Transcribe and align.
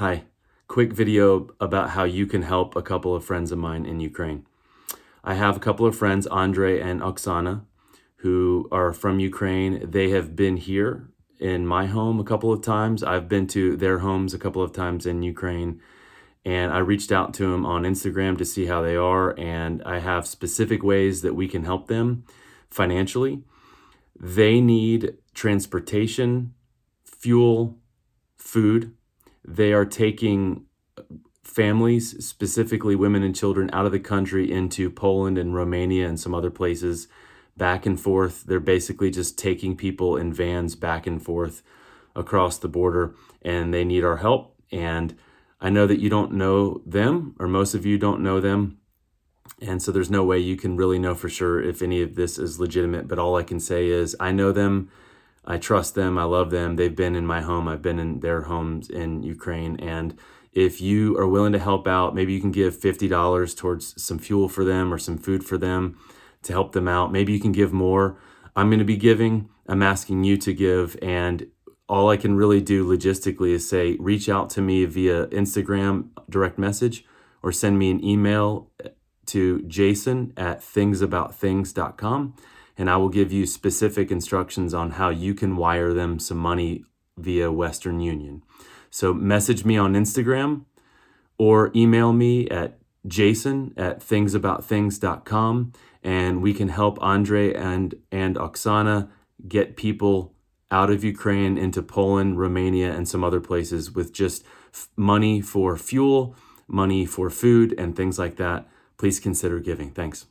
Hi, 0.00 0.22
quick 0.66 0.94
video 0.94 1.50
about 1.60 1.90
how 1.90 2.04
you 2.04 2.26
can 2.26 2.40
help 2.40 2.74
a 2.74 2.80
couple 2.80 3.14
of 3.14 3.22
friends 3.22 3.52
of 3.52 3.58
mine 3.58 3.84
in 3.84 4.00
Ukraine. 4.00 4.46
I 5.22 5.34
have 5.34 5.58
a 5.58 5.60
couple 5.60 5.84
of 5.84 5.94
friends, 5.94 6.26
Andre 6.26 6.80
and 6.80 7.02
Oksana, 7.02 7.66
who 8.24 8.66
are 8.72 8.94
from 8.94 9.20
Ukraine. 9.20 9.90
They 9.90 10.08
have 10.08 10.34
been 10.34 10.56
here 10.56 11.10
in 11.38 11.66
my 11.66 11.84
home 11.84 12.18
a 12.18 12.24
couple 12.24 12.50
of 12.50 12.62
times. 12.62 13.02
I've 13.02 13.28
been 13.28 13.46
to 13.48 13.76
their 13.76 13.98
homes 13.98 14.32
a 14.32 14.38
couple 14.38 14.62
of 14.62 14.72
times 14.72 15.04
in 15.04 15.22
Ukraine. 15.22 15.82
And 16.46 16.72
I 16.72 16.78
reached 16.78 17.12
out 17.12 17.34
to 17.34 17.50
them 17.50 17.66
on 17.66 17.82
Instagram 17.82 18.38
to 18.38 18.46
see 18.46 18.64
how 18.64 18.80
they 18.80 18.96
are. 18.96 19.38
And 19.38 19.82
I 19.82 19.98
have 19.98 20.26
specific 20.26 20.82
ways 20.82 21.20
that 21.20 21.34
we 21.34 21.46
can 21.46 21.64
help 21.64 21.88
them 21.88 22.24
financially. 22.70 23.42
They 24.18 24.62
need 24.62 25.18
transportation, 25.34 26.54
fuel, 27.04 27.76
food. 28.38 28.94
They 29.44 29.72
are 29.72 29.86
taking 29.86 30.66
families, 31.42 32.24
specifically 32.24 32.94
women 32.94 33.22
and 33.22 33.34
children, 33.34 33.70
out 33.72 33.86
of 33.86 33.92
the 33.92 33.98
country 33.98 34.50
into 34.50 34.90
Poland 34.90 35.38
and 35.38 35.54
Romania 35.54 36.08
and 36.08 36.20
some 36.20 36.34
other 36.34 36.50
places, 36.50 37.08
back 37.56 37.86
and 37.86 38.00
forth. 38.00 38.44
They're 38.44 38.60
basically 38.60 39.10
just 39.10 39.38
taking 39.38 39.76
people 39.76 40.16
in 40.16 40.32
vans 40.32 40.76
back 40.76 41.06
and 41.06 41.22
forth 41.22 41.62
across 42.14 42.58
the 42.58 42.68
border, 42.68 43.14
and 43.42 43.74
they 43.74 43.84
need 43.84 44.04
our 44.04 44.18
help. 44.18 44.54
And 44.70 45.16
I 45.60 45.70
know 45.70 45.86
that 45.86 46.00
you 46.00 46.08
don't 46.08 46.32
know 46.32 46.82
them, 46.86 47.34
or 47.38 47.48
most 47.48 47.74
of 47.74 47.84
you 47.84 47.98
don't 47.98 48.22
know 48.22 48.40
them. 48.40 48.78
And 49.60 49.82
so 49.82 49.92
there's 49.92 50.10
no 50.10 50.24
way 50.24 50.38
you 50.38 50.56
can 50.56 50.76
really 50.76 50.98
know 50.98 51.14
for 51.14 51.28
sure 51.28 51.60
if 51.60 51.82
any 51.82 52.00
of 52.00 52.14
this 52.14 52.38
is 52.38 52.60
legitimate. 52.60 53.08
But 53.08 53.18
all 53.18 53.36
I 53.36 53.42
can 53.42 53.60
say 53.60 53.88
is 53.88 54.16
I 54.18 54.32
know 54.32 54.52
them. 54.52 54.90
I 55.44 55.58
trust 55.58 55.94
them. 55.94 56.18
I 56.18 56.24
love 56.24 56.50
them. 56.50 56.76
They've 56.76 56.94
been 56.94 57.16
in 57.16 57.26
my 57.26 57.40
home. 57.40 57.68
I've 57.68 57.82
been 57.82 57.98
in 57.98 58.20
their 58.20 58.42
homes 58.42 58.90
in 58.90 59.22
Ukraine. 59.22 59.76
And 59.80 60.16
if 60.52 60.80
you 60.80 61.16
are 61.18 61.26
willing 61.26 61.52
to 61.52 61.58
help 61.58 61.86
out, 61.86 62.14
maybe 62.14 62.32
you 62.32 62.40
can 62.40 62.52
give 62.52 62.78
$50 62.78 63.56
towards 63.56 64.02
some 64.02 64.18
fuel 64.18 64.48
for 64.48 64.64
them 64.64 64.92
or 64.92 64.98
some 64.98 65.18
food 65.18 65.44
for 65.44 65.56
them 65.56 65.98
to 66.42 66.52
help 66.52 66.72
them 66.72 66.88
out. 66.88 67.12
Maybe 67.12 67.32
you 67.32 67.40
can 67.40 67.52
give 67.52 67.72
more. 67.72 68.18
I'm 68.56 68.68
going 68.68 68.78
to 68.78 68.84
be 68.84 68.96
giving. 68.96 69.48
I'm 69.66 69.82
asking 69.82 70.24
you 70.24 70.36
to 70.38 70.52
give. 70.52 70.96
And 71.00 71.46
all 71.88 72.10
I 72.10 72.16
can 72.16 72.36
really 72.36 72.60
do 72.60 72.86
logistically 72.86 73.50
is 73.50 73.68
say, 73.68 73.96
reach 73.98 74.28
out 74.28 74.50
to 74.50 74.60
me 74.60 74.84
via 74.84 75.26
Instagram 75.26 76.08
direct 76.28 76.58
message 76.58 77.04
or 77.42 77.52
send 77.52 77.78
me 77.78 77.90
an 77.90 78.04
email 78.04 78.70
to 79.26 79.62
jason 79.62 80.32
at 80.36 80.60
thingsaboutthings.com 80.60 82.34
and 82.80 82.88
I 82.88 82.96
will 82.96 83.10
give 83.10 83.30
you 83.30 83.44
specific 83.44 84.10
instructions 84.10 84.72
on 84.72 84.92
how 84.92 85.10
you 85.10 85.34
can 85.34 85.56
wire 85.56 85.92
them 85.92 86.18
some 86.18 86.38
money 86.38 86.82
via 87.18 87.52
Western 87.52 88.00
Union. 88.00 88.42
So 88.88 89.12
message 89.12 89.66
me 89.66 89.76
on 89.76 89.92
Instagram 89.92 90.64
or 91.36 91.70
email 91.76 92.14
me 92.14 92.48
at 92.48 92.78
jason 93.06 93.74
at 93.76 94.00
thingsaboutthings.com 94.00 95.72
and 96.02 96.40
we 96.40 96.54
can 96.54 96.68
help 96.70 96.96
Andre 97.02 97.52
and, 97.52 97.96
and 98.10 98.36
Oksana 98.36 99.10
get 99.46 99.76
people 99.76 100.32
out 100.70 100.88
of 100.88 101.04
Ukraine 101.04 101.58
into 101.58 101.82
Poland, 101.82 102.38
Romania, 102.38 102.94
and 102.94 103.06
some 103.06 103.22
other 103.22 103.40
places 103.40 103.90
with 103.90 104.10
just 104.14 104.42
money 104.96 105.42
for 105.42 105.76
fuel, 105.76 106.34
money 106.66 107.04
for 107.04 107.28
food, 107.28 107.74
and 107.76 107.94
things 107.94 108.18
like 108.18 108.36
that. 108.36 108.66
Please 108.96 109.20
consider 109.20 109.60
giving. 109.60 109.90
Thanks. 109.90 110.29